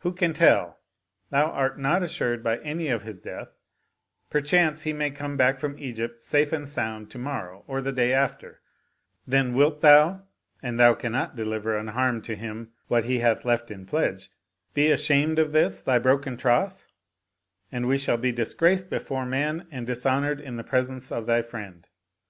Who 0.00 0.12
can 0.12 0.34
tell? 0.34 0.80
Thou 1.30 1.46
art 1.50 1.78
not 1.78 2.02
assured 2.02 2.42
by 2.44 2.58
any 2.58 2.88
of 2.88 3.04
his 3.04 3.20
death; 3.20 3.56
perchance 4.28 4.82
he 4.82 4.92
may 4.92 5.10
come 5.10 5.38
back 5.38 5.58
from 5.58 5.78
Egypt 5.78 6.22
safe 6.22 6.52
and 6.52 6.68
sound 6.68 7.10
to 7.10 7.16
morrow 7.18 7.64
or 7.66 7.80
the 7.80 7.90
day 7.90 8.12
after; 8.12 8.60
then 9.26 9.54
wilt 9.54 9.80
thou, 9.80 10.24
an 10.62 10.76
thou 10.76 10.92
cannot 10.92 11.36
deliver 11.36 11.74
unharmed 11.74 12.22
to 12.24 12.36
him 12.36 12.70
what 12.88 13.04
he 13.04 13.20
hath 13.20 13.46
left 13.46 13.70
in 13.70 13.86
pledge, 13.86 14.28
be 14.74 14.90
ashamed 14.90 15.38
of 15.38 15.52
this 15.52 15.80
thy 15.80 15.98
broken 15.98 16.36
troth, 16.36 16.86
and 17.72 17.88
we 17.88 17.96
shall 17.96 18.18
be 18.18 18.30
disgraced 18.30 18.90
before 18.90 19.24
man 19.24 19.66
and 19.70 19.86
dis 19.86 20.04
honored 20.04 20.38
in 20.38 20.56
the 20.56 20.64
presence 20.64 21.10
of 21.10 21.24
thy 21.24 21.40
friend. 21.40 21.88